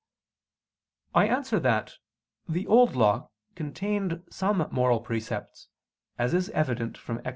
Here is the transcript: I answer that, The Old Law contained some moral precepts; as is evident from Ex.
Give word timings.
I 1.13 1.27
answer 1.27 1.59
that, 1.59 1.97
The 2.49 2.65
Old 2.65 2.95
Law 2.95 3.29
contained 3.53 4.23
some 4.31 4.67
moral 4.71 4.99
precepts; 4.99 5.67
as 6.17 6.33
is 6.33 6.49
evident 6.49 6.97
from 6.97 7.19
Ex. 7.23 7.29